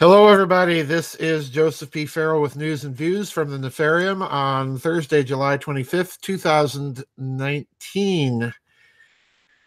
Hello, 0.00 0.26
everybody. 0.26 0.82
This 0.82 1.14
is 1.14 1.48
Joseph 1.48 1.92
P. 1.92 2.04
Farrell 2.04 2.42
with 2.42 2.56
news 2.56 2.84
and 2.84 2.96
views 2.96 3.30
from 3.30 3.48
the 3.48 3.58
Nefarium 3.58 4.28
on 4.28 4.76
Thursday, 4.76 5.22
July 5.22 5.56
25th, 5.56 6.20
2019. 6.20 8.52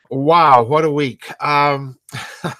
Wow, 0.09 0.63
what 0.63 0.83
a 0.83 0.91
week. 0.91 1.31
Um, 1.41 1.97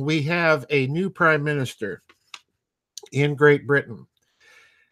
we 0.00 0.22
have 0.22 0.66
a 0.68 0.88
new 0.88 1.10
prime 1.10 1.44
minister 1.44 2.02
in 3.12 3.36
Great 3.36 3.68
Britain. 3.68 4.08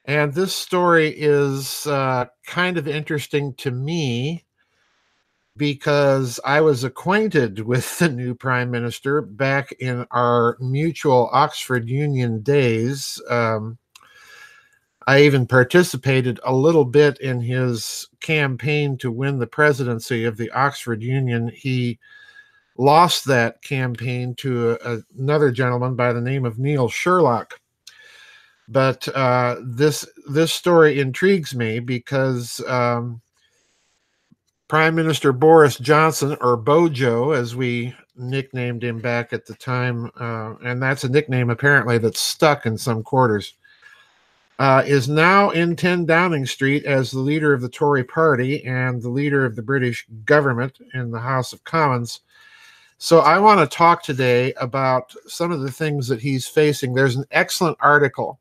And 0.05 0.33
this 0.33 0.55
story 0.55 1.09
is 1.09 1.85
uh, 1.89 2.27
kind 2.47 2.79
of 2.79 2.87
interesting 2.87 3.55
to 3.55 3.73
me 3.73 4.45
because 5.59 6.41
I 6.45 6.61
was 6.63 6.85
acquainted 6.85 7.61
with 7.61 7.99
the 7.99 8.09
new 8.09 8.35
prime 8.35 8.71
minister 8.71 9.21
back 9.21 9.73
in 9.73 10.07
our 10.11 10.57
mutual 10.61 11.29
Oxford 11.33 11.89
Union 11.89 12.41
days. 12.41 13.21
Um, 13.29 13.77
I 15.07 15.23
even 15.23 15.47
participated 15.47 16.39
a 16.45 16.55
little 16.55 16.85
bit 16.85 17.19
in 17.19 17.41
his 17.41 18.09
campaign 18.21 18.99
to 18.99 19.11
win 19.11 19.39
the 19.39 19.47
presidency 19.47 20.25
of 20.25 20.37
the 20.37 20.51
Oxford 20.51 21.03
Union. 21.03 21.49
He 21.49 21.99
lost 22.77 23.25
that 23.25 23.63
campaign 23.63 24.35
to 24.37 24.79
a, 24.85 24.99
another 25.19 25.51
gentleman 25.51 25.97
by 25.97 26.13
the 26.13 26.21
name 26.21 26.45
of 26.45 26.59
Neil 26.59 26.89
Sherlock. 26.89 27.59
But 28.69 29.09
uh, 29.09 29.57
this 29.63 30.07
this 30.29 30.53
story 30.53 31.01
intrigues 31.01 31.55
me 31.55 31.81
because 31.81 32.61
um, 32.69 33.23
Prime 34.69 34.95
Minister 34.95 35.33
Boris 35.33 35.79
Johnson, 35.79 36.37
or 36.43 36.55
Bojo, 36.55 37.31
as 37.31 37.57
we 37.57 37.95
nicknamed 38.17 38.85
him 38.85 39.01
back 39.01 39.33
at 39.33 39.47
the 39.47 39.55
time, 39.55 40.11
uh, 40.21 40.57
and 40.63 40.83
that's 40.83 41.05
a 41.05 41.09
nickname 41.09 41.49
apparently 41.49 41.97
that's 41.97 42.21
stuck 42.21 42.67
in 42.67 42.77
some 42.77 43.03
quarters, 43.03 43.55
uh, 44.59 44.83
is 44.85 45.09
now 45.09 45.49
in 45.51 45.75
10 45.75 46.05
Downing 46.05 46.45
Street 46.45 46.85
as 46.85 47.11
the 47.11 47.19
leader 47.19 47.55
of 47.55 47.63
the 47.63 47.69
Tory 47.71 48.05
party 48.05 48.63
and 48.65 49.01
the 49.01 49.09
leader 49.09 49.47
of 49.47 49.57
the 49.57 49.63
British 49.63 50.07
government 50.27 50.79
in 50.93 51.11
the 51.11 51.21
House 51.21 51.55
of 51.55 51.65
Commons. 51.65 52.21
So 52.99 53.21
I 53.21 53.39
want 53.39 53.61
to 53.61 53.77
talk 53.77 54.03
today 54.03 54.53
about 54.55 55.15
some 55.27 55.51
of 55.51 55.61
the 55.61 55.73
things 55.73 56.09
that 56.09 56.21
he's 56.21 56.47
facing. 56.47 56.93
There's 56.93 57.17
an 57.17 57.25
excellent 57.31 57.79
article 57.81 58.39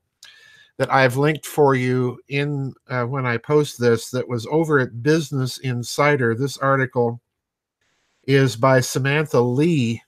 that 0.78 0.94
I've 0.94 1.18
linked 1.18 1.46
for 1.46 1.76
you 1.76 2.20
in 2.30 2.74
uh, 2.88 3.04
when 3.04 3.26
I 3.26 3.38
post 3.38 3.80
this 3.80 4.10
that 4.12 4.28
was 4.28 4.48
over 4.52 4.80
at 4.80 5.02
Business 5.02 5.58
Insider. 5.60 6.36
This 6.36 6.58
article 6.58 7.20
is 8.26 8.56
by 8.56 8.80
Samantha 8.80 9.40
Lee, 9.40 10.02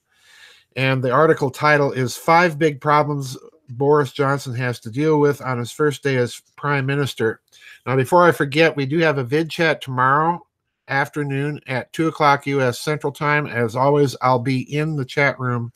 and 0.75 1.03
the 1.03 1.11
article 1.11 1.49
title 1.49 1.91
is 1.91 2.15
Five 2.15 2.59
Big 2.59 2.79
Problems 2.79 3.37
Boris 3.69 4.11
Johnson 4.11 4.53
Has 4.55 4.79
to 4.81 4.91
Deal 4.91 5.19
with 5.19 5.41
on 5.41 5.57
His 5.57 5.71
First 5.71 6.03
Day 6.03 6.17
as 6.17 6.41
Prime 6.55 6.85
Minister. 6.85 7.41
Now, 7.85 7.95
before 7.95 8.25
I 8.25 8.31
forget, 8.31 8.75
we 8.75 8.85
do 8.85 8.99
have 8.99 9.17
a 9.17 9.23
vid 9.23 9.49
chat 9.49 9.81
tomorrow 9.81 10.45
afternoon 10.87 11.61
at 11.67 11.91
2 11.93 12.07
o'clock 12.07 12.45
U.S. 12.47 12.79
Central 12.79 13.13
Time. 13.13 13.47
As 13.47 13.75
always, 13.75 14.15
I'll 14.21 14.39
be 14.39 14.75
in 14.75 14.95
the 14.95 15.05
chat 15.05 15.39
room 15.39 15.71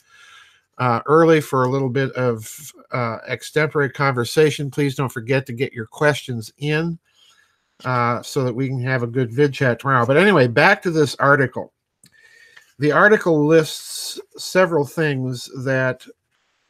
uh, 0.78 1.02
early 1.06 1.42
for 1.42 1.64
a 1.64 1.70
little 1.70 1.90
bit 1.90 2.12
of 2.14 2.74
uh, 2.92 3.18
conversation. 3.94 4.72
Please 4.72 4.96
don't 4.96 5.12
forget 5.12 5.46
to 5.46 5.54
get 5.54 5.74
your 5.74 5.86
questions 5.86 6.52
in 6.58 6.98
uh, 7.86 8.22
so 8.22 8.44
that 8.44 8.56
we 8.56 8.68
can 8.68 8.82
have 8.82 9.04
a 9.04 9.08
good 9.08 9.32
vid 9.32 9.54
chat 9.54 9.80
tomorrow. 9.80 10.06
But 10.06 10.18
anyway, 10.18 10.48
back 10.48 10.82
to 10.84 10.92
this 10.92 11.16
article. 11.16 11.74
The 12.80 12.92
article 12.92 13.46
lists 13.46 14.20
several 14.38 14.86
things 14.86 15.50
that 15.64 16.06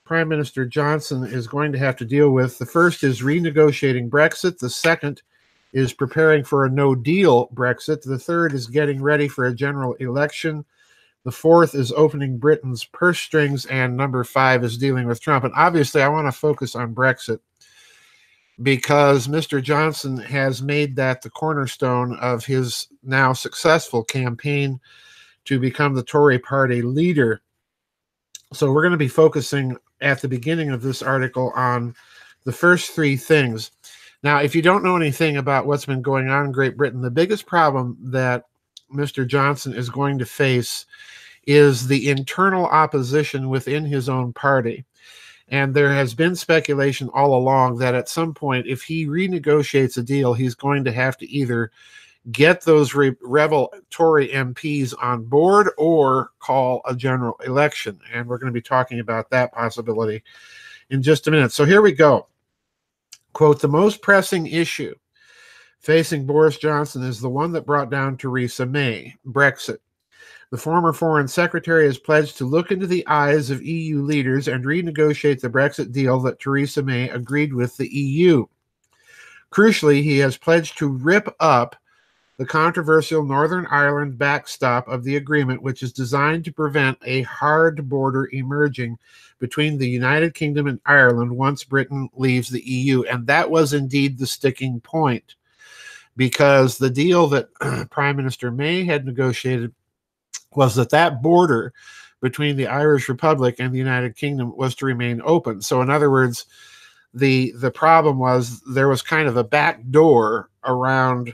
Prime 0.04 0.28
Minister 0.28 0.66
Johnson 0.66 1.24
is 1.24 1.48
going 1.48 1.72
to 1.72 1.80
have 1.80 1.96
to 1.98 2.06
deal 2.06 2.32
with. 2.32 2.58
The 2.58 2.66
first 2.66 3.04
is 3.04 3.22
renegotiating 3.22 4.10
Brexit. 4.10 4.60
The 4.60 4.70
second 4.70 5.22
is 5.72 5.94
preparing 5.94 6.44
for 6.44 6.66
a 6.66 6.70
no 6.70 6.94
deal 6.94 7.48
Brexit. 7.54 8.02
The 8.02 8.20
third 8.20 8.54
is 8.54 8.68
getting 8.68 9.02
ready 9.02 9.28
for 9.28 9.46
a 9.46 9.56
general 9.56 9.94
election. 9.96 10.66
The 11.24 11.32
fourth 11.32 11.74
is 11.74 11.94
opening 11.94 12.38
Britain's 12.38 12.84
purse 12.84 13.20
strings, 13.20 13.66
and 13.68 13.96
number 13.96 14.24
five 14.26 14.64
is 14.64 14.78
dealing 14.78 15.08
with 15.08 15.22
Trump. 15.22 15.46
And 15.46 15.54
obviously, 15.56 16.02
I 16.02 16.10
want 16.10 16.28
to 16.28 16.38
focus 16.38 16.76
on 16.76 16.94
Brexit 16.94 17.40
because 18.62 19.28
Mr. 19.28 19.64
Johnson 19.64 20.18
has 20.18 20.62
made 20.62 20.96
that 20.98 21.22
the 21.22 21.30
cornerstone 21.30 22.18
of 22.20 22.46
his 22.46 22.88
now 23.04 23.32
successful 23.32 24.04
campaign 24.04 24.80
to 25.46 25.60
become 25.60 25.94
the 25.94 26.04
Tory 26.04 26.40
party 26.40 26.82
leader. 26.82 27.42
So, 28.52 28.72
we're 28.72 28.84
going 28.84 28.92
to 28.92 28.98
be 28.98 29.08
focusing 29.08 29.78
at 30.02 30.22
the 30.22 30.28
beginning 30.28 30.72
of 30.72 30.82
this 30.82 31.02
article 31.02 31.54
on 31.56 31.96
the 32.44 32.52
first 32.52 32.92
three 32.92 33.16
things. 33.16 33.72
Now, 34.24 34.40
if 34.40 34.56
you 34.56 34.62
don't 34.62 34.84
know 34.84 34.98
anything 34.98 35.38
about 35.38 35.68
what's 35.68 35.86
been 35.86 36.02
going 36.02 36.30
on 36.30 36.46
in 36.46 36.52
Great 36.52 36.76
Britain, 36.76 37.02
the 37.02 37.10
biggest 37.10 37.46
problem 37.46 37.98
that 38.02 38.46
Mr. 38.94 39.26
Johnson 39.28 39.74
is 39.74 39.90
going 39.90 40.20
to 40.20 40.26
face 40.26 40.86
is 41.46 41.88
the 41.88 42.10
internal 42.10 42.66
opposition 42.66 43.50
within 43.50 43.84
his 43.84 44.08
own 44.08 44.34
party. 44.34 44.86
And 45.50 45.74
there 45.74 45.94
has 45.94 46.14
been 46.14 46.36
speculation 46.36 47.10
all 47.14 47.36
along 47.36 47.78
that 47.78 47.96
at 47.96 48.10
some 48.10 48.34
point, 48.34 48.66
if 48.66 48.82
he 48.82 49.06
renegotiates 49.06 49.98
a 49.98 50.02
deal, 50.02 50.34
he's 50.34 50.56
going 50.56 50.84
to 50.86 50.92
have 50.92 51.18
to 51.18 51.30
either 51.30 51.72
get 52.32 52.62
those 52.62 52.96
re- 52.96 53.16
rebel 53.22 53.74
Tory 53.90 54.30
MPs 54.30 54.94
on 55.02 55.26
board 55.26 55.70
or 55.78 56.32
call 56.40 56.82
a 56.86 56.96
general 56.96 57.36
election. 57.46 58.00
And 58.14 58.28
we're 58.28 58.38
going 58.38 58.52
to 58.52 58.58
be 58.58 58.62
talking 58.62 59.00
about 59.00 59.30
that 59.32 59.52
possibility 59.52 60.24
in 60.90 61.04
just 61.04 61.28
a 61.28 61.32
minute. 61.32 61.52
So 61.52 61.66
here 61.66 61.82
we 61.82 61.92
go. 61.92 62.28
Quote 63.34 63.60
The 63.60 63.68
most 63.68 64.02
pressing 64.02 64.48
issue 64.48 64.96
facing 65.84 66.26
Boris 66.26 66.58
Johnson 66.58 67.04
is 67.04 67.20
the 67.20 67.30
one 67.30 67.52
that 67.52 67.66
brought 67.66 67.92
down 67.92 68.16
Theresa 68.16 68.66
May 68.66 69.16
Brexit. 69.28 69.80
The 70.50 70.58
former 70.58 70.94
Foreign 70.94 71.28
Secretary 71.28 71.86
has 71.86 71.98
pledged 71.98 72.38
to 72.38 72.46
look 72.46 72.72
into 72.72 72.88
the 72.88 73.06
eyes 73.08 73.50
of 73.50 73.62
EU 73.62 74.02
leaders 74.02 74.48
and 74.48 74.64
renegotiate 74.64 75.42
the 75.42 75.50
Brexit 75.50 75.92
deal 75.92 76.22
that 76.22 76.40
Theresa 76.40 76.82
May 76.84 77.10
agreed 77.10 77.54
with 77.54 77.76
the 77.76 77.90
EU. 77.90 78.46
Crucially, 79.52 80.02
he 80.02 80.20
has 80.20 80.38
pledged 80.38 80.78
to 80.78 80.88
rip 80.88 81.28
up 81.40 81.76
the 82.38 82.46
controversial 82.46 83.26
Northern 83.26 83.66
Ireland 83.68 84.18
backstop 84.18 84.88
of 84.88 85.04
the 85.04 85.18
agreement, 85.18 85.62
which 85.62 85.84
is 85.84 85.92
designed 85.92 86.46
to 86.46 86.54
prevent 86.54 86.98
a 87.04 87.24
hard 87.24 87.90
border 87.90 88.30
emerging 88.32 88.98
between 89.40 89.78
the 89.78 89.90
United 89.90 90.34
Kingdom 90.34 90.68
and 90.68 90.80
Ireland 90.86 91.36
once 91.36 91.64
Britain 91.64 92.10
leaves 92.14 92.50
the 92.50 92.64
EU. 92.64 93.04
And 93.04 93.28
that 93.28 93.52
was 93.52 93.74
indeed 93.74 94.18
the 94.18 94.28
sticking 94.28 94.80
point 94.80 95.36
because 96.16 96.78
the 96.78 96.90
deal 96.90 97.28
that 97.28 97.54
Prime 97.92 98.16
Minister 98.16 98.52
May 98.52 98.84
had 98.84 99.06
negotiated 99.06 99.74
was 100.56 100.76
that 100.76 100.92
that 100.92 101.22
border 101.22 101.74
between 102.22 102.56
the 102.56 102.68
Irish 102.68 103.10
Republic 103.10 103.56
and 103.60 103.74
the 103.74 103.78
United 103.78 104.16
Kingdom 104.16 104.56
was 104.56 104.76
to 104.76 104.86
remain 104.86 105.22
open. 105.26 105.62
So, 105.62 105.82
in 105.82 105.90
other 105.90 106.10
words, 106.10 106.46
the 107.14 107.52
the 107.58 107.72
problem 107.72 108.18
was 108.18 108.62
there 108.62 108.88
was 108.88 109.02
kind 109.02 109.28
of 109.28 109.38
a 109.38 109.44
back 109.44 109.82
door 109.92 110.50
around 110.64 111.34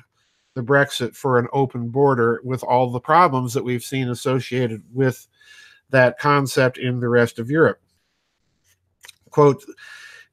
the 0.55 0.63
Brexit 0.63 1.15
for 1.15 1.37
an 1.37 1.47
open 1.53 1.89
border 1.89 2.41
with 2.43 2.63
all 2.63 2.91
the 2.91 2.99
problems 2.99 3.53
that 3.53 3.63
we've 3.63 3.83
seen 3.83 4.09
associated 4.09 4.83
with 4.91 5.27
that 5.89 6.19
concept 6.19 6.77
in 6.77 6.99
the 6.99 7.07
rest 7.07 7.39
of 7.39 7.49
Europe. 7.49 7.79
Quote, 9.29 9.63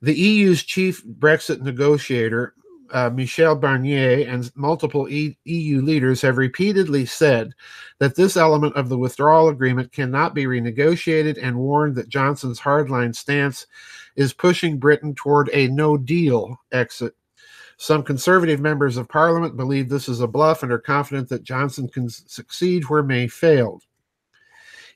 the 0.02 0.14
EU's 0.14 0.62
chief 0.62 1.04
Brexit 1.04 1.60
negotiator 1.60 2.54
uh, 2.92 3.10
Michel 3.10 3.56
Barnier 3.56 4.26
and 4.28 4.50
multiple 4.54 5.08
e- 5.08 5.36
EU 5.44 5.80
leaders 5.80 6.22
have 6.22 6.38
repeatedly 6.38 7.06
said 7.06 7.52
that 7.98 8.16
this 8.16 8.36
element 8.36 8.76
of 8.76 8.88
the 8.88 8.98
withdrawal 8.98 9.48
agreement 9.48 9.92
cannot 9.92 10.34
be 10.34 10.44
renegotiated 10.44 11.38
and 11.42 11.56
warned 11.56 11.96
that 11.96 12.08
Johnson's 12.08 12.60
hardline 12.60 13.14
stance 13.14 13.66
is 14.16 14.32
pushing 14.32 14.78
Britain 14.78 15.14
toward 15.14 15.50
a 15.52 15.68
no 15.68 15.96
deal 15.96 16.58
exit. 16.72 17.14
Some 17.78 18.02
conservative 18.02 18.60
members 18.60 18.96
of 18.96 19.08
parliament 19.08 19.56
believe 19.56 19.88
this 19.88 20.08
is 20.08 20.20
a 20.20 20.26
bluff 20.26 20.62
and 20.62 20.72
are 20.72 20.78
confident 20.78 21.28
that 21.28 21.42
Johnson 21.42 21.88
can 21.88 22.08
succeed 22.08 22.84
where 22.84 23.02
May 23.02 23.28
failed. 23.28 23.82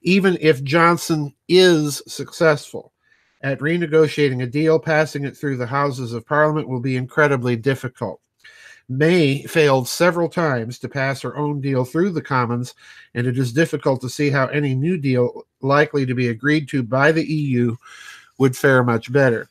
Even 0.02 0.38
if 0.40 0.64
Johnson 0.64 1.34
is 1.46 2.02
successful, 2.06 2.94
at 3.42 3.60
renegotiating 3.60 4.42
a 4.42 4.46
deal, 4.46 4.78
passing 4.78 5.24
it 5.24 5.36
through 5.36 5.56
the 5.56 5.66
Houses 5.66 6.12
of 6.12 6.26
Parliament 6.26 6.68
will 6.68 6.80
be 6.80 6.96
incredibly 6.96 7.56
difficult. 7.56 8.20
May 8.88 9.44
failed 9.44 9.88
several 9.88 10.28
times 10.28 10.78
to 10.80 10.88
pass 10.88 11.22
her 11.22 11.36
own 11.36 11.60
deal 11.60 11.84
through 11.84 12.10
the 12.10 12.22
Commons, 12.22 12.74
and 13.14 13.26
it 13.26 13.38
is 13.38 13.52
difficult 13.52 14.00
to 14.00 14.08
see 14.08 14.30
how 14.30 14.48
any 14.48 14.74
new 14.74 14.98
deal 14.98 15.46
likely 15.60 16.04
to 16.06 16.14
be 16.14 16.28
agreed 16.28 16.68
to 16.70 16.82
by 16.82 17.12
the 17.12 17.24
EU 17.24 17.76
would 18.38 18.56
fare 18.56 18.82
much 18.82 19.12
better. 19.12 19.48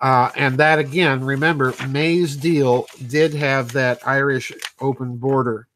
Uh, 0.00 0.32
and 0.34 0.58
that 0.58 0.80
again, 0.80 1.24
remember, 1.24 1.72
May's 1.88 2.36
deal 2.36 2.86
did 3.06 3.32
have 3.32 3.72
that 3.72 4.04
Irish 4.04 4.50
open 4.80 5.16
border. 5.16 5.68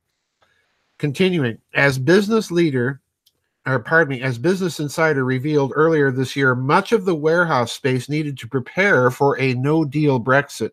Continuing, 0.98 1.58
as 1.72 1.98
business 1.98 2.50
leader, 2.50 3.00
or 3.66 3.80
pardon 3.80 4.16
me, 4.16 4.22
as 4.22 4.38
Business 4.38 4.78
Insider 4.78 5.24
revealed 5.24 5.72
earlier 5.74 6.12
this 6.12 6.36
year, 6.36 6.54
much 6.54 6.92
of 6.92 7.04
the 7.04 7.14
warehouse 7.14 7.72
space 7.72 8.08
needed 8.08 8.38
to 8.38 8.48
prepare 8.48 9.10
for 9.10 9.38
a 9.40 9.54
no 9.54 9.84
deal 9.84 10.20
Brexit 10.20 10.70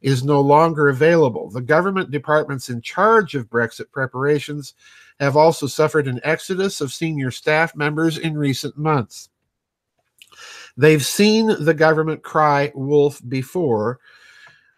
is 0.00 0.22
no 0.22 0.40
longer 0.40 0.88
available. 0.88 1.50
The 1.50 1.60
government 1.60 2.12
departments 2.12 2.70
in 2.70 2.80
charge 2.80 3.34
of 3.34 3.50
Brexit 3.50 3.90
preparations 3.90 4.74
have 5.18 5.36
also 5.36 5.66
suffered 5.66 6.06
an 6.06 6.20
exodus 6.22 6.80
of 6.80 6.92
senior 6.92 7.32
staff 7.32 7.74
members 7.74 8.18
in 8.18 8.38
recent 8.38 8.78
months. 8.78 9.30
They've 10.76 11.04
seen 11.04 11.64
the 11.64 11.74
government 11.74 12.22
cry 12.22 12.70
wolf 12.74 13.20
before, 13.28 13.98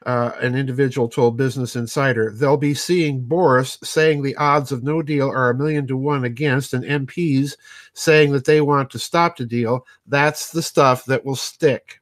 uh, 0.06 0.32
an 0.40 0.54
individual 0.54 1.08
told 1.08 1.36
Business 1.36 1.76
Insider. 1.76 2.32
They'll 2.32 2.56
be 2.56 2.74
seeing 2.74 3.20
Boris 3.20 3.78
saying 3.82 4.22
the 4.22 4.36
odds 4.36 4.72
of 4.72 4.82
no 4.82 5.02
deal 5.02 5.28
are 5.28 5.50
a 5.50 5.54
million 5.54 5.86
to 5.88 5.96
one 5.96 6.24
against, 6.24 6.72
and 6.72 6.84
MPs 6.84 7.56
saying 7.92 8.32
that 8.32 8.44
they 8.44 8.60
want 8.60 8.90
to 8.90 8.98
stop 8.98 9.36
the 9.36 9.44
deal. 9.44 9.86
That's 10.06 10.50
the 10.50 10.62
stuff 10.62 11.04
that 11.06 11.24
will 11.24 11.36
stick. 11.36 12.00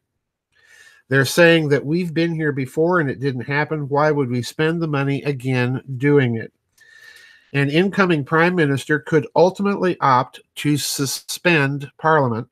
They're 1.09 1.25
saying 1.25 1.71
that 1.71 1.85
we've 1.85 2.13
been 2.13 2.35
here 2.35 2.53
before 2.53 3.01
and 3.01 3.11
it 3.11 3.19
didn't 3.19 3.43
happen. 3.43 3.89
Why 3.89 4.11
would 4.11 4.31
we 4.31 4.43
spend 4.43 4.81
the 4.81 4.87
money 4.87 5.23
again 5.23 5.83
doing 5.97 6.37
it? 6.37 6.53
An 7.55 7.71
incoming 7.71 8.25
prime 8.25 8.55
minister 8.55 9.01
could 9.01 9.27
ultimately 9.35 9.97
opt 10.01 10.41
to 10.57 10.77
suspend 10.77 11.91
parliament 11.97 12.47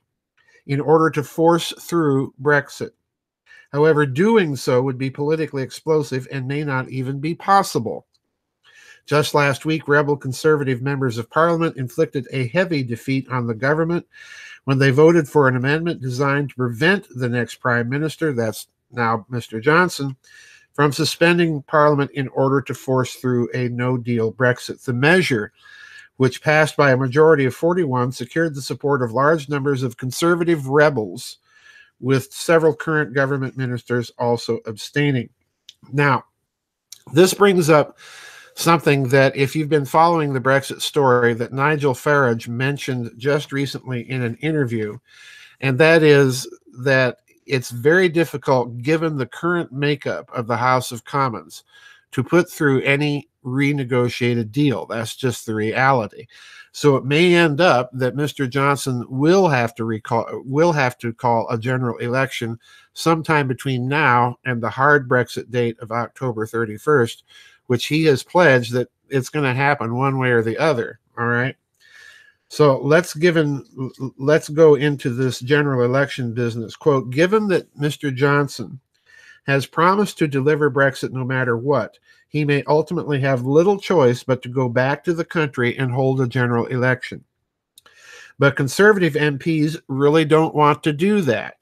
in 0.66 0.80
order 0.80 1.10
to 1.10 1.22
force 1.22 1.74
through 1.78 2.32
Brexit. 2.40 2.90
However, 3.76 4.06
doing 4.06 4.56
so 4.56 4.80
would 4.80 4.96
be 4.96 5.10
politically 5.10 5.62
explosive 5.62 6.26
and 6.32 6.48
may 6.48 6.64
not 6.64 6.88
even 6.88 7.20
be 7.20 7.34
possible. 7.34 8.06
Just 9.04 9.34
last 9.34 9.66
week, 9.66 9.86
rebel 9.86 10.16
conservative 10.16 10.80
members 10.80 11.18
of 11.18 11.28
parliament 11.28 11.76
inflicted 11.76 12.26
a 12.32 12.48
heavy 12.48 12.82
defeat 12.82 13.28
on 13.28 13.46
the 13.46 13.52
government 13.52 14.06
when 14.64 14.78
they 14.78 14.88
voted 14.88 15.28
for 15.28 15.46
an 15.46 15.56
amendment 15.56 16.00
designed 16.00 16.48
to 16.48 16.56
prevent 16.56 17.06
the 17.18 17.28
next 17.28 17.56
prime 17.56 17.90
minister, 17.90 18.32
that's 18.32 18.66
now 18.92 19.26
Mr. 19.30 19.60
Johnson, 19.60 20.16
from 20.72 20.90
suspending 20.90 21.60
parliament 21.64 22.10
in 22.12 22.28
order 22.28 22.62
to 22.62 22.72
force 22.72 23.16
through 23.16 23.50
a 23.52 23.68
no 23.68 23.98
deal 23.98 24.32
Brexit. 24.32 24.82
The 24.82 24.94
measure, 24.94 25.52
which 26.16 26.42
passed 26.42 26.78
by 26.78 26.92
a 26.92 26.96
majority 26.96 27.44
of 27.44 27.54
41, 27.54 28.12
secured 28.12 28.54
the 28.54 28.62
support 28.62 29.02
of 29.02 29.12
large 29.12 29.50
numbers 29.50 29.82
of 29.82 29.98
conservative 29.98 30.66
rebels 30.66 31.40
with 32.00 32.32
several 32.32 32.74
current 32.74 33.14
government 33.14 33.56
ministers 33.56 34.10
also 34.18 34.58
abstaining. 34.66 35.28
Now, 35.92 36.24
this 37.12 37.32
brings 37.34 37.70
up 37.70 37.98
something 38.54 39.08
that, 39.08 39.36
if 39.36 39.54
you've 39.54 39.68
been 39.68 39.84
following 39.84 40.32
the 40.32 40.40
Brexit 40.40 40.80
story, 40.80 41.34
that 41.34 41.52
Nigel 41.52 41.94
Farage 41.94 42.48
mentioned 42.48 43.12
just 43.16 43.52
recently 43.52 44.08
in 44.10 44.22
an 44.22 44.36
interview, 44.36 44.98
and 45.60 45.78
that 45.78 46.02
is 46.02 46.48
that 46.82 47.18
it's 47.46 47.70
very 47.70 48.08
difficult, 48.08 48.78
given 48.78 49.16
the 49.16 49.26
current 49.26 49.72
makeup 49.72 50.30
of 50.34 50.46
the 50.46 50.56
House 50.56 50.90
of 50.90 51.04
Commons, 51.04 51.64
to 52.12 52.22
put 52.22 52.50
through 52.50 52.82
any 52.82 53.28
renegotiated 53.44 54.50
deal. 54.50 54.86
That's 54.86 55.16
just 55.16 55.46
the 55.46 55.54
reality. 55.54 56.26
So 56.72 56.96
it 56.96 57.04
may 57.04 57.34
end 57.34 57.60
up 57.60 57.90
that 57.94 58.16
Mr. 58.16 58.48
Johnson 58.48 59.04
will 59.08 59.48
have 59.48 59.74
to 59.76 59.84
recall 59.84 60.26
will 60.44 60.72
have 60.72 60.98
to 60.98 61.12
call 61.12 61.48
a 61.48 61.56
general 61.56 61.96
election 61.98 62.58
sometime 62.92 63.48
between 63.48 63.88
now 63.88 64.36
and 64.44 64.62
the 64.62 64.68
hard 64.68 65.08
Brexit 65.08 65.50
date 65.50 65.78
of 65.80 65.90
October 65.90 66.46
31st, 66.46 67.22
which 67.66 67.86
he 67.86 68.04
has 68.04 68.22
pledged 68.22 68.72
that 68.72 68.88
it's 69.08 69.30
going 69.30 69.44
to 69.44 69.54
happen 69.54 69.94
one 69.94 70.18
way 70.18 70.30
or 70.30 70.42
the 70.42 70.58
other. 70.58 71.00
All 71.16 71.26
right. 71.26 71.56
So 72.48 72.78
let's 72.80 73.14
given 73.14 73.64
let's 74.18 74.48
go 74.48 74.74
into 74.74 75.10
this 75.10 75.40
general 75.40 75.84
election 75.84 76.34
business. 76.34 76.76
Quote, 76.76 77.10
given 77.10 77.48
that 77.48 77.74
Mr. 77.76 78.14
Johnson 78.14 78.80
has 79.46 79.66
promised 79.66 80.18
to 80.18 80.26
deliver 80.26 80.70
Brexit 80.70 81.12
no 81.12 81.24
matter 81.24 81.56
what, 81.56 81.98
he 82.28 82.44
may 82.44 82.62
ultimately 82.66 83.20
have 83.20 83.46
little 83.46 83.78
choice 83.78 84.22
but 84.24 84.42
to 84.42 84.48
go 84.48 84.68
back 84.68 85.04
to 85.04 85.14
the 85.14 85.24
country 85.24 85.76
and 85.78 85.92
hold 85.92 86.20
a 86.20 86.26
general 86.26 86.66
election. 86.66 87.24
But 88.38 88.56
conservative 88.56 89.14
MPs 89.14 89.80
really 89.88 90.24
don't 90.24 90.54
want 90.54 90.82
to 90.82 90.92
do 90.92 91.20
that. 91.22 91.56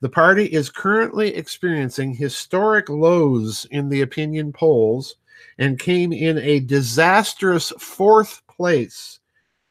The 0.00 0.08
party 0.08 0.46
is 0.46 0.70
currently 0.70 1.34
experiencing 1.34 2.14
historic 2.14 2.88
lows 2.88 3.66
in 3.70 3.88
the 3.88 4.02
opinion 4.02 4.52
polls 4.52 5.16
and 5.58 5.78
came 5.78 6.12
in 6.12 6.38
a 6.38 6.60
disastrous 6.60 7.72
fourth 7.78 8.42
place 8.46 9.20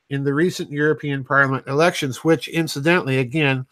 in 0.10 0.24
the 0.24 0.34
recent 0.34 0.72
European 0.72 1.24
Parliament 1.24 1.68
elections, 1.68 2.24
which, 2.24 2.48
incidentally, 2.48 3.18
again, 3.18 3.66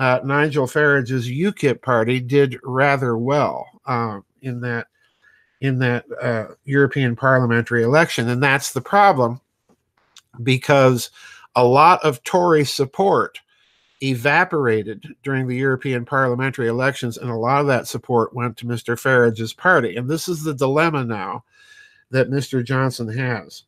uh, 0.00 0.18
Nigel 0.24 0.66
Farage's 0.66 1.28
UKIP 1.28 1.82
party 1.82 2.20
did 2.20 2.58
rather 2.64 3.18
well 3.18 3.68
uh, 3.84 4.20
in 4.40 4.58
that 4.62 4.86
in 5.60 5.78
that 5.78 6.06
uh, 6.22 6.46
European 6.64 7.14
parliamentary 7.14 7.82
election. 7.82 8.30
And 8.30 8.42
that's 8.42 8.72
the 8.72 8.80
problem 8.80 9.42
because 10.42 11.10
a 11.54 11.62
lot 11.62 12.02
of 12.02 12.22
Tory 12.24 12.64
support 12.64 13.38
evaporated 14.02 15.04
during 15.22 15.46
the 15.46 15.56
European 15.56 16.06
parliamentary 16.06 16.68
elections, 16.68 17.18
and 17.18 17.28
a 17.28 17.36
lot 17.36 17.60
of 17.60 17.66
that 17.66 17.86
support 17.86 18.34
went 18.34 18.56
to 18.56 18.64
Mr. 18.64 18.98
Farage's 18.98 19.52
party. 19.52 19.96
And 19.96 20.08
this 20.08 20.28
is 20.28 20.42
the 20.42 20.54
dilemma 20.54 21.04
now 21.04 21.44
that 22.10 22.30
Mr. 22.30 22.64
Johnson 22.64 23.08
has. 23.08 23.64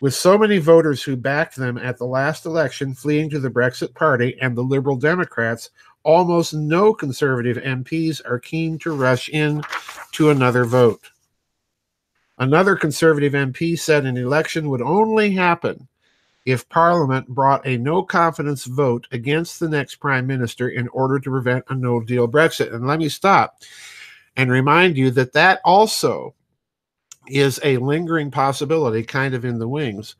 With 0.00 0.14
so 0.14 0.38
many 0.38 0.58
voters 0.58 1.02
who 1.02 1.16
backed 1.16 1.56
them 1.56 1.76
at 1.76 1.98
the 1.98 2.06
last 2.06 2.46
election 2.46 2.94
fleeing 2.94 3.30
to 3.30 3.40
the 3.40 3.50
Brexit 3.50 3.94
Party 3.94 4.38
and 4.40 4.56
the 4.56 4.62
Liberal 4.62 4.96
Democrats, 4.96 5.70
almost 6.04 6.54
no 6.54 6.94
conservative 6.94 7.56
MPs 7.56 8.20
are 8.24 8.38
keen 8.38 8.78
to 8.78 8.94
rush 8.94 9.28
in 9.28 9.62
to 10.12 10.30
another 10.30 10.64
vote. 10.64 11.10
Another 12.38 12.76
conservative 12.76 13.32
MP 13.32 13.76
said 13.76 14.04
an 14.04 14.16
election 14.16 14.68
would 14.68 14.82
only 14.82 15.32
happen 15.32 15.88
if 16.46 16.68
Parliament 16.68 17.26
brought 17.26 17.66
a 17.66 17.76
no 17.76 18.04
confidence 18.04 18.64
vote 18.66 19.08
against 19.10 19.58
the 19.58 19.68
next 19.68 19.96
Prime 19.96 20.28
Minister 20.28 20.68
in 20.68 20.86
order 20.88 21.18
to 21.18 21.30
prevent 21.30 21.64
a 21.68 21.74
no 21.74 22.00
deal 22.00 22.28
Brexit. 22.28 22.72
And 22.72 22.86
let 22.86 23.00
me 23.00 23.08
stop 23.08 23.60
and 24.36 24.50
remind 24.50 24.96
you 24.96 25.10
that 25.10 25.32
that 25.32 25.60
also 25.64 26.34
is 27.30 27.60
a 27.62 27.76
lingering 27.78 28.30
possibility, 28.30 29.02
kind 29.02 29.34
of 29.34 29.44
in 29.44 29.58
the 29.58 29.68
wings, 29.68 30.16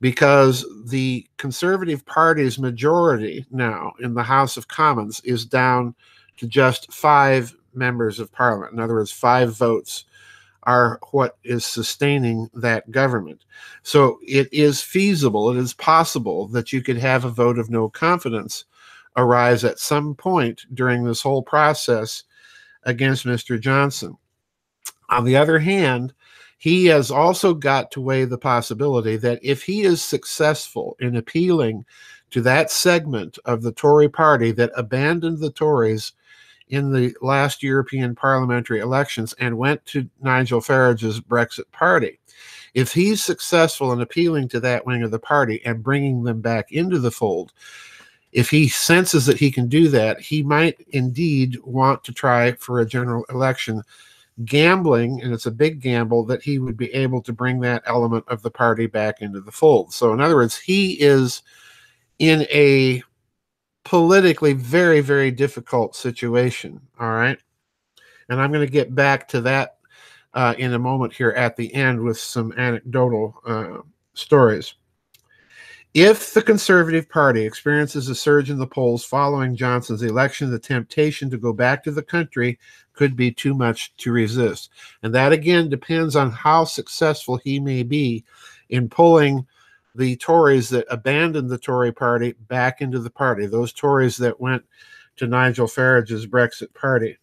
because 0.00 0.64
the 0.86 1.26
Conservative 1.36 2.04
Party's 2.06 2.58
majority 2.58 3.46
now 3.50 3.92
in 4.00 4.14
the 4.14 4.22
House 4.22 4.56
of 4.56 4.68
Commons 4.68 5.20
is 5.24 5.44
down 5.44 5.94
to 6.36 6.46
just 6.46 6.92
five 6.92 7.54
members 7.74 8.18
of 8.18 8.32
Parliament. 8.32 8.72
In 8.72 8.80
other 8.80 8.94
words, 8.94 9.12
five 9.12 9.56
votes 9.56 10.04
are 10.64 11.00
what 11.10 11.38
is 11.42 11.66
sustaining 11.66 12.48
that 12.54 12.90
government. 12.90 13.44
So 13.82 14.18
it 14.26 14.52
is 14.52 14.80
feasible, 14.80 15.50
it 15.50 15.56
is 15.56 15.74
possible 15.74 16.46
that 16.48 16.72
you 16.72 16.82
could 16.82 16.98
have 16.98 17.24
a 17.24 17.30
vote 17.30 17.58
of 17.58 17.70
no 17.70 17.88
confidence 17.88 18.64
arise 19.16 19.64
at 19.64 19.78
some 19.78 20.14
point 20.14 20.64
during 20.72 21.04
this 21.04 21.20
whole 21.20 21.42
process 21.42 22.24
against 22.84 23.26
Mr. 23.26 23.60
Johnson. 23.60 24.16
On 25.10 25.24
the 25.24 25.36
other 25.36 25.58
hand, 25.58 26.14
he 26.62 26.86
has 26.86 27.10
also 27.10 27.54
got 27.54 27.90
to 27.90 28.00
weigh 28.00 28.24
the 28.24 28.38
possibility 28.38 29.16
that 29.16 29.40
if 29.42 29.64
he 29.64 29.82
is 29.82 30.00
successful 30.00 30.96
in 31.00 31.16
appealing 31.16 31.84
to 32.30 32.40
that 32.40 32.70
segment 32.70 33.36
of 33.46 33.62
the 33.62 33.72
Tory 33.72 34.08
party 34.08 34.52
that 34.52 34.70
abandoned 34.76 35.40
the 35.40 35.50
Tories 35.50 36.12
in 36.68 36.92
the 36.92 37.16
last 37.20 37.64
European 37.64 38.14
parliamentary 38.14 38.78
elections 38.78 39.34
and 39.40 39.58
went 39.58 39.84
to 39.86 40.08
Nigel 40.20 40.60
Farage's 40.60 41.20
Brexit 41.20 41.68
party. 41.72 42.20
If 42.74 42.92
he's 42.92 43.24
successful 43.24 43.92
in 43.92 44.00
appealing 44.00 44.46
to 44.50 44.60
that 44.60 44.86
wing 44.86 45.02
of 45.02 45.10
the 45.10 45.18
party 45.18 45.60
and 45.64 45.82
bringing 45.82 46.22
them 46.22 46.40
back 46.40 46.70
into 46.70 47.00
the 47.00 47.10
fold, 47.10 47.52
if 48.30 48.50
he 48.50 48.68
senses 48.68 49.26
that 49.26 49.38
he 49.40 49.50
can 49.50 49.66
do 49.66 49.88
that, 49.88 50.20
he 50.20 50.44
might 50.44 50.86
indeed 50.90 51.58
want 51.64 52.04
to 52.04 52.12
try 52.12 52.52
for 52.52 52.78
a 52.78 52.86
general 52.86 53.24
election 53.30 53.82
gambling, 54.44 55.20
and 55.22 55.32
it's 55.32 55.46
a 55.46 55.50
big 55.50 55.80
gamble 55.80 56.24
that 56.24 56.42
he 56.42 56.58
would 56.58 56.76
be 56.76 56.92
able 56.94 57.22
to 57.22 57.32
bring 57.32 57.60
that 57.60 57.82
element 57.86 58.24
of 58.28 58.42
the 58.42 58.50
party 58.50 58.86
back 58.86 59.20
into 59.20 59.40
the 59.40 59.52
fold. 59.52 59.92
So, 59.92 60.12
in 60.12 60.20
other 60.20 60.36
words, 60.36 60.58
he 60.58 60.94
is 61.00 61.42
in 62.18 62.42
a 62.50 63.02
politically 63.84 64.52
very, 64.52 65.00
very 65.00 65.30
difficult 65.30 65.96
situation. 65.96 66.80
All 66.98 67.10
right. 67.10 67.38
And 68.28 68.40
I'm 68.40 68.52
going 68.52 68.66
to 68.66 68.72
get 68.72 68.94
back 68.94 69.28
to 69.28 69.40
that 69.42 69.78
uh, 70.34 70.54
in 70.56 70.72
a 70.72 70.78
moment 70.78 71.12
here 71.12 71.30
at 71.30 71.56
the 71.56 71.72
end 71.74 72.00
with 72.00 72.18
some 72.18 72.52
anecdotal 72.56 73.34
uh, 73.46 73.78
stories. 74.14 74.74
If 75.94 76.32
the 76.32 76.40
Conservative 76.40 77.06
Party 77.06 77.44
experiences 77.44 78.08
a 78.08 78.14
surge 78.14 78.48
in 78.48 78.56
the 78.56 78.66
polls 78.66 79.04
following 79.04 79.54
Johnson's 79.54 80.02
election, 80.02 80.50
the 80.50 80.58
temptation 80.58 81.28
to 81.28 81.36
go 81.36 81.52
back 81.52 81.84
to 81.84 81.90
the 81.90 82.02
country 82.02 82.58
could 82.94 83.14
be 83.14 83.30
too 83.30 83.52
much 83.52 83.94
to 83.98 84.10
resist. 84.10 84.70
And 85.02 85.14
that 85.14 85.32
again 85.32 85.68
depends 85.68 86.16
on 86.16 86.30
how 86.30 86.64
successful 86.64 87.36
he 87.36 87.60
may 87.60 87.82
be 87.82 88.24
in 88.70 88.88
pulling 88.88 89.46
the 89.94 90.16
Tories 90.16 90.70
that 90.70 90.86
abandoned 90.88 91.50
the 91.50 91.58
Tory 91.58 91.92
party 91.92 92.32
back 92.48 92.80
into 92.80 92.98
the 92.98 93.10
party, 93.10 93.44
those 93.44 93.74
Tories 93.74 94.16
that 94.16 94.40
went 94.40 94.64
to 95.16 95.26
Nigel 95.26 95.66
Farage's 95.66 96.26
Brexit 96.26 96.72
party. 96.72 97.18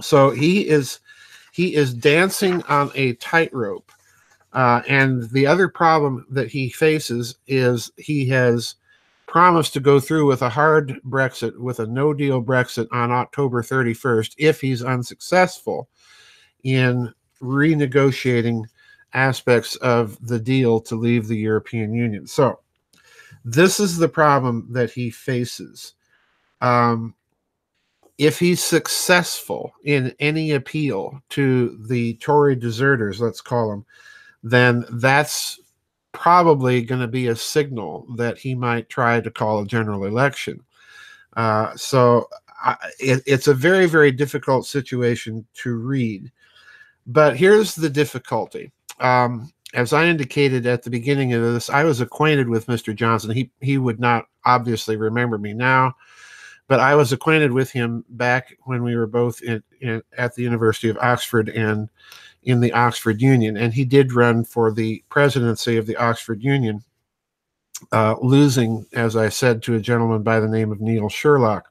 So 0.00 0.30
he 0.30 0.68
is 0.68 0.98
he 1.52 1.76
is 1.76 1.94
dancing 1.94 2.60
on 2.64 2.90
a 2.96 3.14
tightrope. 3.14 3.92
Uh, 4.54 4.82
and 4.88 5.28
the 5.30 5.46
other 5.46 5.68
problem 5.68 6.24
that 6.30 6.48
he 6.48 6.70
faces 6.70 7.36
is 7.46 7.90
he 7.96 8.26
has 8.28 8.76
promised 9.26 9.72
to 9.72 9.80
go 9.80 9.98
through 9.98 10.26
with 10.26 10.42
a 10.42 10.48
hard 10.48 11.00
Brexit, 11.04 11.58
with 11.58 11.80
a 11.80 11.86
no 11.86 12.14
deal 12.14 12.42
Brexit 12.42 12.86
on 12.92 13.10
October 13.10 13.62
31st 13.62 14.34
if 14.38 14.60
he's 14.60 14.82
unsuccessful 14.82 15.88
in 16.62 17.12
renegotiating 17.42 18.62
aspects 19.12 19.74
of 19.76 20.24
the 20.24 20.38
deal 20.38 20.80
to 20.80 20.94
leave 20.94 21.26
the 21.26 21.36
European 21.36 21.92
Union. 21.92 22.26
So, 22.26 22.60
this 23.44 23.78
is 23.78 23.98
the 23.98 24.08
problem 24.08 24.68
that 24.70 24.90
he 24.90 25.10
faces. 25.10 25.94
Um, 26.60 27.14
if 28.16 28.38
he's 28.38 28.62
successful 28.62 29.72
in 29.84 30.14
any 30.20 30.52
appeal 30.52 31.20
to 31.30 31.76
the 31.88 32.14
Tory 32.14 32.54
deserters, 32.54 33.20
let's 33.20 33.40
call 33.40 33.68
them, 33.68 33.84
then 34.44 34.84
that's 34.92 35.58
probably 36.12 36.82
going 36.82 37.00
to 37.00 37.08
be 37.08 37.26
a 37.26 37.34
signal 37.34 38.06
that 38.16 38.38
he 38.38 38.54
might 38.54 38.88
try 38.88 39.20
to 39.20 39.30
call 39.30 39.60
a 39.60 39.66
general 39.66 40.04
election. 40.04 40.60
Uh, 41.36 41.74
so 41.76 42.28
I, 42.62 42.76
it, 43.00 43.22
it's 43.26 43.48
a 43.48 43.54
very, 43.54 43.86
very 43.86 44.12
difficult 44.12 44.66
situation 44.66 45.44
to 45.54 45.74
read. 45.74 46.30
But 47.06 47.36
here's 47.36 47.74
the 47.74 47.90
difficulty. 47.90 48.70
Um, 49.00 49.50
as 49.72 49.92
I 49.92 50.06
indicated 50.06 50.66
at 50.66 50.82
the 50.82 50.90
beginning 50.90 51.32
of 51.32 51.42
this, 51.42 51.68
I 51.68 51.82
was 51.82 52.00
acquainted 52.00 52.48
with 52.48 52.66
Mr. 52.66 52.94
Johnson. 52.94 53.30
He 53.30 53.50
he 53.60 53.76
would 53.76 53.98
not 53.98 54.26
obviously 54.44 54.96
remember 54.96 55.36
me 55.36 55.52
now, 55.52 55.94
but 56.66 56.80
I 56.80 56.94
was 56.94 57.12
acquainted 57.12 57.52
with 57.52 57.70
him 57.70 58.04
back 58.08 58.56
when 58.64 58.82
we 58.82 58.96
were 58.96 59.06
both 59.06 59.42
in, 59.42 59.62
in, 59.80 60.02
at 60.16 60.34
the 60.34 60.42
University 60.42 60.88
of 60.88 60.98
Oxford 60.98 61.48
and 61.50 61.88
in 62.42 62.60
the 62.60 62.72
Oxford 62.72 63.20
Union. 63.20 63.56
And 63.56 63.72
he 63.72 63.84
did 63.84 64.12
run 64.12 64.44
for 64.44 64.72
the 64.72 65.02
presidency 65.08 65.76
of 65.76 65.86
the 65.86 65.96
Oxford 65.96 66.42
Union, 66.42 66.82
uh, 67.92 68.16
losing, 68.20 68.86
as 68.92 69.16
I 69.16 69.28
said, 69.28 69.62
to 69.64 69.74
a 69.74 69.80
gentleman 69.80 70.22
by 70.22 70.40
the 70.40 70.48
name 70.48 70.72
of 70.72 70.80
Neil 70.80 71.08
Sherlock. 71.08 71.70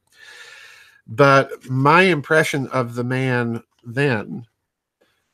But 1.08 1.70
my 1.70 2.04
impression 2.04 2.68
of 2.68 2.96
the 2.96 3.04
man 3.04 3.64
then 3.84 4.46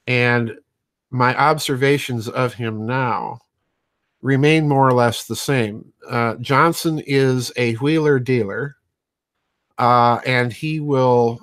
and 0.07 0.57
my 1.11 1.35
observations 1.37 2.27
of 2.27 2.53
him 2.53 2.85
now 2.85 3.39
remain 4.21 4.67
more 4.67 4.87
or 4.87 4.93
less 4.93 5.25
the 5.25 5.35
same. 5.35 5.93
Uh, 6.07 6.35
Johnson 6.35 7.01
is 7.05 7.51
a 7.55 7.73
wheeler 7.75 8.19
dealer 8.19 8.75
uh, 9.79 10.19
and 10.25 10.51
he 10.53 10.79
will 10.79 11.39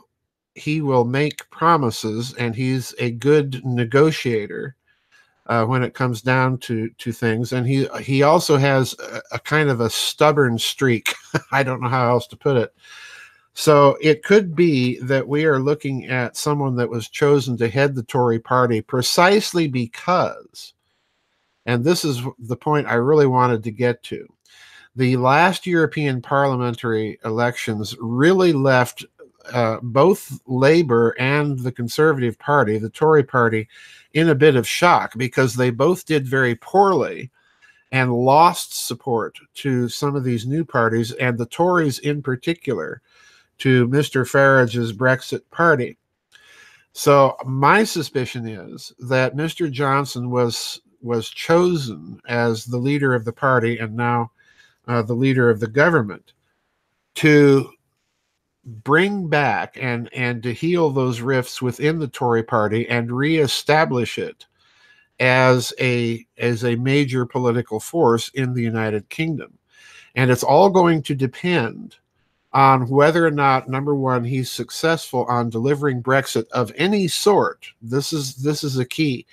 he 0.55 0.81
will 0.81 1.05
make 1.05 1.49
promises, 1.51 2.35
and 2.35 2.55
he's 2.55 2.95
a 2.99 3.11
good 3.11 3.63
negotiator 3.65 4.77
uh, 5.47 5.65
when 5.65 5.83
it 5.83 5.95
comes 5.95 6.23
down 6.23 6.59
to 6.59 6.91
to 6.99 7.13
things. 7.13 7.53
And 7.53 7.67
he 7.67 7.89
he 8.03 8.23
also 8.23 8.59
has 8.59 8.95
a, 9.01 9.23
a 9.33 9.39
kind 9.39 9.71
of 9.71 9.81
a 9.81 9.91
stubborn 9.91 10.59
streak. 10.59 11.15
I 11.51 11.63
don't 11.63 11.81
know 11.81 11.89
how 11.89 12.09
else 12.11 12.27
to 12.29 12.37
put 12.37 12.59
it. 12.59 12.75
So 13.55 13.97
it 14.03 14.23
could 14.23 14.55
be 14.55 15.01
that 15.01 15.27
we 15.27 15.47
are 15.47 15.59
looking 15.59 16.07
at 16.07 16.37
someone 16.37 16.77
that 16.77 16.91
was 16.91 17.09
chosen 17.09 17.57
to 17.57 17.71
head 17.71 17.95
the 17.95 18.03
Tory 18.03 18.39
party 18.39 18.83
precisely 18.83 19.67
because, 19.67 20.75
and 21.65 21.83
this 21.83 22.05
is 22.05 22.21
the 22.39 22.57
point 22.57 22.87
I 22.87 22.95
really 22.95 23.27
wanted 23.27 23.65
to 23.65 23.71
get 23.71 24.03
to 24.05 24.29
the 24.97 25.17
last 25.19 25.67
European 25.67 26.23
parliamentary 26.23 27.19
elections 27.25 27.95
really 28.01 28.53
left 28.53 29.05
uh, 29.53 29.79
both 29.83 30.41
Labour 30.47 31.15
and 31.19 31.59
the 31.59 31.71
Conservative 31.71 32.39
Party, 32.39 32.79
the 32.79 32.91
Tory 32.91 33.23
party, 33.23 33.69
in 34.15 34.31
a 34.31 34.35
bit 34.35 34.57
of 34.57 34.67
shock 34.67 35.13
because 35.17 35.55
they 35.55 35.71
both 35.71 36.07
did 36.07 36.27
very 36.27 36.57
poorly 36.57 37.31
and 37.93 38.13
lost 38.13 38.87
support 38.87 39.39
to 39.55 39.89
some 39.89 40.17
of 40.17 40.25
these 40.25 40.47
new 40.47 40.65
parties, 40.65 41.13
and 41.13 41.39
the 41.39 41.47
Tories 41.47 41.99
in 42.01 42.23
particular, 42.23 43.01
to 43.59 43.87
Mr. 43.89 44.29
Farage's 44.29 44.93
Brexit 44.93 45.43
party. 45.51 45.97
So 46.93 47.37
my 47.45 47.85
suspicion 47.85 48.47
is 48.49 48.93
that 48.99 49.37
Mr. 49.37 49.71
Johnson 49.71 50.31
was 50.31 50.81
was 51.03 51.29
chosen 51.29 52.21
as 52.27 52.65
the 52.65 52.79
leader 52.79 53.15
of 53.15 53.25
the 53.25 53.33
party 53.33 53.79
and 53.79 53.95
now 53.95 54.31
uh, 54.87 55.03
the 55.03 55.15
leader 55.15 55.51
of 55.51 55.61
the 55.61 55.67
government, 55.67 56.33
to 57.17 57.71
bring 58.65 59.29
back 59.29 59.79
and 59.81 60.13
and 60.13 60.43
to 60.43 60.53
heal 60.53 60.91
those 60.91 61.21
rifts 61.21 61.63
within 61.63 61.99
the 61.99 62.09
Tory 62.09 62.43
party 62.43 62.89
and 62.89 63.13
reestablish 63.13 64.19
it 64.19 64.47
as 65.21 65.73
a 65.81 66.27
as 66.39 66.65
a 66.65 66.77
major 66.77 67.25
political 67.25 67.81
force 67.81 68.29
in 68.31 68.55
the 68.55 68.63
United 68.63 69.09
Kingdom. 69.09 69.59
And 70.15 70.31
it's 70.31 70.43
all 70.43 70.71
going 70.71 71.03
to 71.03 71.15
depend 71.15 71.97
on 72.53 72.89
whether 72.89 73.27
or 73.27 73.31
not 73.31 73.69
number 73.69 73.95
one 73.95 74.25
he's 74.25 74.51
successful 74.51 75.27
on 75.27 75.51
delivering 75.51 76.03
Brexit 76.03 76.49
of 76.49 76.73
any 76.77 77.07
sort. 77.07 77.67
This 77.83 78.13
is 78.13 78.37
this 78.37 78.65
is 78.65 78.79
a 78.79 78.85
key. 78.85 79.27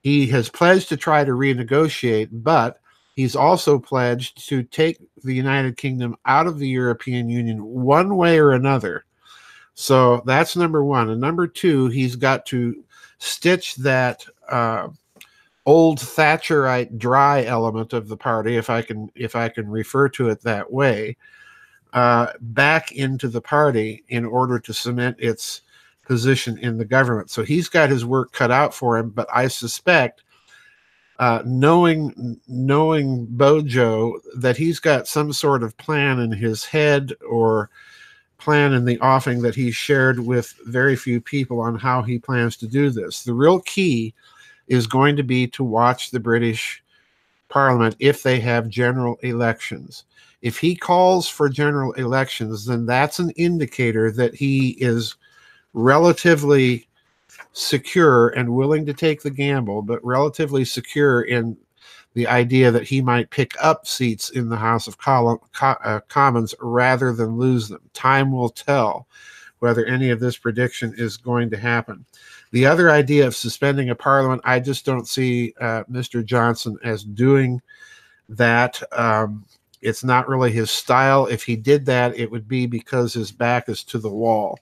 He 0.00 0.26
has 0.28 0.48
pledged 0.48 0.88
to 0.90 0.96
try 0.96 1.24
to 1.24 1.32
renegotiate, 1.32 2.28
but 2.30 2.78
He's 3.16 3.34
also 3.34 3.78
pledged 3.78 4.46
to 4.48 4.62
take 4.62 4.98
the 5.24 5.34
United 5.34 5.78
Kingdom 5.78 6.16
out 6.26 6.46
of 6.46 6.58
the 6.58 6.68
European 6.68 7.30
Union 7.30 7.64
one 7.64 8.16
way 8.16 8.38
or 8.38 8.52
another. 8.52 9.06
So 9.72 10.22
that's 10.26 10.54
number 10.54 10.84
one. 10.84 11.08
And 11.08 11.20
number 11.20 11.46
two, 11.46 11.88
he's 11.88 12.14
got 12.14 12.44
to 12.46 12.84
stitch 13.16 13.76
that 13.76 14.26
uh, 14.50 14.88
old 15.64 15.98
Thatcherite 15.98 16.98
dry 16.98 17.44
element 17.44 17.94
of 17.94 18.08
the 18.08 18.18
party, 18.18 18.56
if 18.56 18.68
I 18.68 18.82
can 18.82 19.10
if 19.14 19.34
I 19.34 19.48
can 19.48 19.66
refer 19.66 20.10
to 20.10 20.28
it 20.28 20.42
that 20.42 20.70
way, 20.70 21.16
uh, 21.94 22.32
back 22.40 22.92
into 22.92 23.28
the 23.28 23.40
party 23.40 24.04
in 24.08 24.26
order 24.26 24.58
to 24.58 24.74
cement 24.74 25.16
its 25.18 25.62
position 26.04 26.58
in 26.58 26.76
the 26.76 26.84
government. 26.84 27.30
So 27.30 27.42
he's 27.42 27.70
got 27.70 27.88
his 27.88 28.04
work 28.04 28.32
cut 28.32 28.50
out 28.50 28.74
for 28.74 28.98
him. 28.98 29.08
But 29.08 29.26
I 29.34 29.48
suspect 29.48 30.22
uh, 31.18 31.42
knowing 31.44 32.40
knowing 32.46 33.26
Bojo 33.26 34.18
that 34.36 34.56
he's 34.56 34.78
got 34.78 35.08
some 35.08 35.32
sort 35.32 35.62
of 35.62 35.76
plan 35.78 36.20
in 36.20 36.30
his 36.30 36.64
head 36.64 37.12
or 37.28 37.70
plan 38.38 38.74
in 38.74 38.84
the 38.84 39.00
offing 39.00 39.40
that 39.42 39.54
he 39.54 39.70
shared 39.70 40.20
with 40.20 40.54
very 40.66 40.94
few 40.94 41.20
people 41.20 41.60
on 41.60 41.76
how 41.76 42.02
he 42.02 42.18
plans 42.18 42.56
to 42.58 42.66
do 42.66 42.90
this. 42.90 43.22
The 43.22 43.32
real 43.32 43.60
key 43.60 44.14
is 44.68 44.86
going 44.86 45.16
to 45.16 45.22
be 45.22 45.46
to 45.48 45.64
watch 45.64 46.10
the 46.10 46.20
British 46.20 46.82
Parliament 47.48 47.96
if 47.98 48.22
they 48.22 48.38
have 48.40 48.68
general 48.68 49.16
elections. 49.22 50.04
If 50.42 50.58
he 50.58 50.76
calls 50.76 51.28
for 51.28 51.48
general 51.48 51.92
elections, 51.92 52.66
then 52.66 52.84
that's 52.84 53.18
an 53.18 53.30
indicator 53.30 54.10
that 54.12 54.34
he 54.34 54.70
is 54.78 55.16
relatively 55.72 56.86
secure 57.56 58.28
and 58.28 58.54
willing 58.54 58.84
to 58.84 58.92
take 58.92 59.22
the 59.22 59.30
gamble, 59.30 59.80
but 59.80 60.04
relatively 60.04 60.62
secure 60.62 61.22
in 61.22 61.56
the 62.12 62.26
idea 62.26 62.70
that 62.70 62.82
he 62.82 63.00
might 63.00 63.30
pick 63.30 63.54
up 63.62 63.86
seats 63.86 64.28
in 64.30 64.50
the 64.50 64.56
House 64.56 64.86
of 64.86 64.96
uh, 65.06 66.00
Commons 66.08 66.54
rather 66.60 67.14
than 67.14 67.38
lose 67.38 67.68
them. 67.68 67.80
Time 67.94 68.30
will 68.30 68.50
tell 68.50 69.06
whether 69.60 69.86
any 69.86 70.10
of 70.10 70.20
this 70.20 70.36
prediction 70.36 70.94
is 70.98 71.16
going 71.16 71.48
to 71.48 71.56
happen. 71.56 72.04
The 72.52 72.66
other 72.66 72.90
idea 72.90 73.26
of 73.26 73.34
suspending 73.34 73.88
a 73.88 73.94
parliament, 73.94 74.42
I 74.44 74.60
just 74.60 74.84
don't 74.84 75.08
see 75.08 75.54
uh, 75.58 75.84
Mr. 75.90 76.22
Johnson 76.22 76.76
as 76.84 77.04
doing 77.04 77.62
that. 78.28 78.82
Um, 78.92 79.46
it's 79.80 80.04
not 80.04 80.28
really 80.28 80.52
his 80.52 80.70
style. 80.70 81.26
If 81.26 81.42
he 81.42 81.56
did 81.56 81.86
that, 81.86 82.18
it 82.18 82.30
would 82.30 82.48
be 82.48 82.66
because 82.66 83.14
his 83.14 83.32
back 83.32 83.68
is 83.68 83.82
to 83.84 83.98
the 83.98 84.10
wall. 84.10 84.58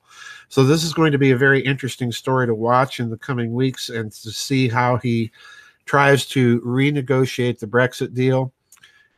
So 0.55 0.63
this 0.63 0.85
is 0.85 0.95
going 0.95 1.11
to 1.11 1.19
be 1.19 1.33
a 1.33 1.37
very 1.37 1.61
interesting 1.61 2.13
story 2.13 2.47
to 2.47 2.55
watch 2.55 3.01
in 3.01 3.11
the 3.11 3.19
coming 3.19 3.55
weeks 3.55 3.89
and 3.89 4.13
to 4.13 4.31
see 4.31 4.69
how 4.69 4.99
he 4.99 5.33
tries 5.85 6.27
to 6.27 6.61
renegotiate 6.61 7.59
the 7.59 7.67
Brexit 7.67 8.15
deal 8.15 8.53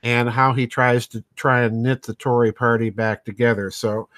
and 0.03 0.31
how 0.31 0.55
he 0.55 0.67
tries 0.67 1.07
to 1.09 1.23
try 1.35 1.65
and 1.65 1.83
knit 1.83 2.01
the 2.01 2.15
Tory 2.15 2.53
party 2.53 2.89
back 2.89 3.23
together. 3.23 3.71
So 3.71 4.09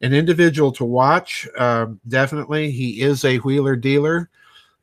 an 0.00 0.14
individual 0.14 0.72
to 0.72 0.86
watch, 0.86 1.46
um, 1.58 2.00
definitely. 2.08 2.70
He 2.70 3.02
is 3.02 3.26
a 3.26 3.36
wheeler 3.40 3.76
dealer. 3.76 4.30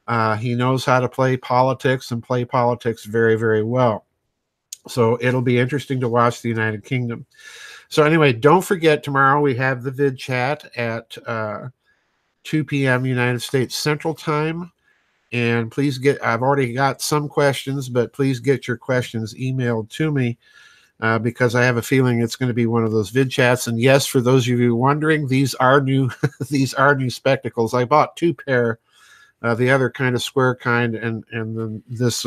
Uh, 0.08 0.36
he 0.36 0.54
knows 0.54 0.86
how 0.86 1.00
to 1.00 1.10
play 1.10 1.38
politics 1.38 2.12
and 2.12 2.22
play 2.22 2.46
politics 2.46 3.06
very, 3.06 3.36
very 3.36 3.64
well. 3.64 4.06
So 4.88 5.18
it'll 5.22 5.42
be 5.42 5.58
interesting 5.58 6.00
to 6.02 6.08
watch 6.08 6.44
the 6.44 6.50
United 6.50 6.84
Kingdom. 6.84 7.26
So 7.88 8.04
anyway, 8.04 8.34
don't 8.34 8.64
forget 8.64 9.02
tomorrow 9.02 9.42
we 9.42 9.56
have 9.56 9.82
the 9.82 9.90
vid 9.90 10.20
chat 10.20 10.70
at 10.78 11.18
uh, 11.26 11.70
2 12.44 12.64
p.m. 12.64 13.06
United 13.06 13.42
States 13.42 13.76
Central 13.76 14.14
Time. 14.14 14.72
And 15.32 15.72
please 15.72 15.98
get, 15.98 16.24
I've 16.24 16.42
already 16.42 16.74
got 16.74 17.02
some 17.02 17.30
questions, 17.30 17.88
but 17.88 18.14
please 18.14 18.40
get 18.40 18.68
your 18.68 18.78
questions 18.78 19.36
emailed 19.36 19.90
to 19.92 20.12
me 20.12 20.38
uh, 21.02 21.20
because 21.20 21.56
I 21.56 21.64
have 21.64 21.78
a 21.78 21.82
feeling 21.82 22.20
it's 22.20 22.36
going 22.36 22.48
to 22.48 22.54
be 22.54 22.66
one 22.66 22.84
of 22.84 22.92
those 22.92 23.10
vid 23.10 23.30
chats. 23.30 23.68
And 23.68 23.80
yes, 23.80 24.06
for 24.06 24.22
those 24.22 24.48
of 24.48 24.60
you 24.60 24.76
wondering, 24.76 25.28
these 25.28 25.56
are 25.56 25.82
new, 25.82 26.10
these 26.50 26.74
are 26.74 26.96
new 26.96 27.10
spectacles. 27.10 27.74
I 27.74 27.86
bought 27.86 28.16
two 28.16 28.34
pair, 28.34 28.80
uh, 29.42 29.56
the 29.56 29.72
other 29.72 29.90
kind 29.90 30.16
of 30.16 30.22
square 30.22 30.56
kind, 30.56 30.96
and 30.96 31.24
and 31.32 31.58
then 31.58 31.84
this 31.88 32.26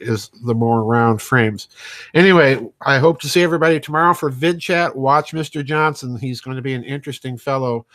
is 0.00 0.30
the 0.44 0.54
more 0.54 0.84
round 0.84 1.22
frames. 1.22 1.68
Anyway, 2.12 2.60
I 2.82 2.98
hope 2.98 3.20
to 3.22 3.28
see 3.28 3.42
everybody 3.42 3.80
tomorrow 3.80 4.12
for 4.12 4.28
vid 4.28 4.60
chat. 4.60 4.94
Watch 4.94 5.32
Mr. 5.32 5.64
Johnson; 5.64 6.18
he's 6.18 6.42
going 6.42 6.56
to 6.56 6.62
be 6.62 6.74
an 6.74 6.84
interesting 6.84 7.38
fellow 7.38 7.86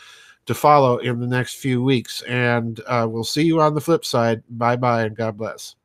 to 0.48 0.54
follow 0.54 0.96
in 0.96 1.20
the 1.20 1.26
next 1.26 1.56
few 1.56 1.82
weeks. 1.82 2.22
And 2.22 2.80
uh, 2.86 3.06
we'll 3.08 3.22
see 3.22 3.42
you 3.42 3.60
on 3.60 3.74
the 3.74 3.82
flip 3.82 4.04
side. 4.04 4.42
Bye 4.48 4.76
bye, 4.76 5.04
and 5.04 5.14
God 5.14 5.36
bless. 5.36 5.76